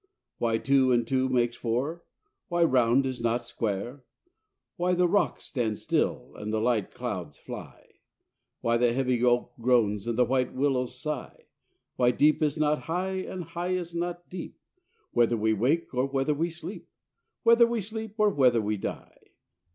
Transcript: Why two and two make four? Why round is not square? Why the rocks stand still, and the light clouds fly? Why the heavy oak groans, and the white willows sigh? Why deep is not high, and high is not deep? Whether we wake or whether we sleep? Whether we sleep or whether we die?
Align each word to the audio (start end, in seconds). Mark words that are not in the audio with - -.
Why 0.39 0.57
two 0.57 0.91
and 0.91 1.05
two 1.05 1.29
make 1.29 1.53
four? 1.53 2.03
Why 2.47 2.63
round 2.63 3.05
is 3.05 3.21
not 3.21 3.43
square? 3.43 4.03
Why 4.75 4.95
the 4.95 5.07
rocks 5.07 5.43
stand 5.45 5.77
still, 5.77 6.31
and 6.37 6.51
the 6.51 6.59
light 6.59 6.89
clouds 6.89 7.37
fly? 7.37 7.99
Why 8.61 8.77
the 8.77 8.93
heavy 8.93 9.23
oak 9.23 9.51
groans, 9.59 10.07
and 10.07 10.17
the 10.17 10.25
white 10.25 10.55
willows 10.55 10.99
sigh? 10.99 11.45
Why 11.97 12.09
deep 12.09 12.41
is 12.41 12.57
not 12.57 12.79
high, 12.89 13.17
and 13.17 13.43
high 13.43 13.73
is 13.75 13.93
not 13.93 14.27
deep? 14.27 14.57
Whether 15.11 15.37
we 15.37 15.53
wake 15.53 15.93
or 15.93 16.07
whether 16.07 16.33
we 16.33 16.49
sleep? 16.49 16.89
Whether 17.43 17.67
we 17.67 17.79
sleep 17.79 18.15
or 18.17 18.31
whether 18.31 18.59
we 18.59 18.77
die? 18.77 19.33